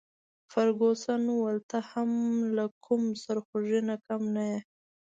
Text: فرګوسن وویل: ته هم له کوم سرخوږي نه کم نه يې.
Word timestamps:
فرګوسن 0.51 1.21
وویل: 1.29 1.59
ته 1.69 1.77
هم 1.89 2.11
له 2.55 2.65
کوم 2.85 3.03
سرخوږي 3.23 3.79
نه 3.89 3.95
کم 4.05 4.21
نه 4.35 4.43
يې. 4.51 4.59